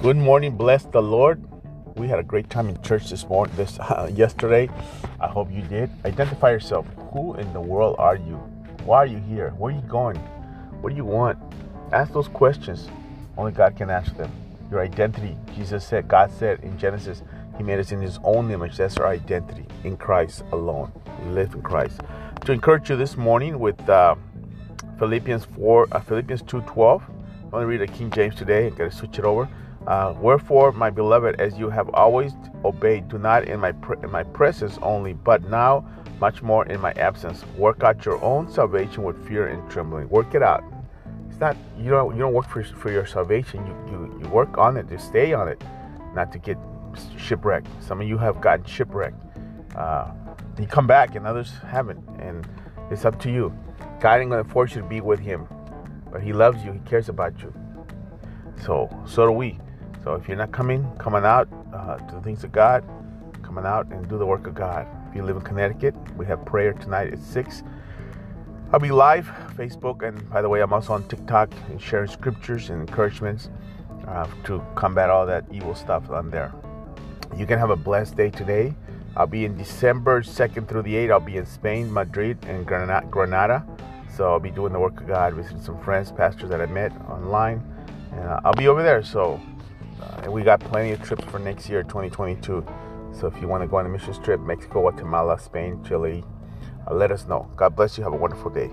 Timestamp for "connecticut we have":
65.42-66.44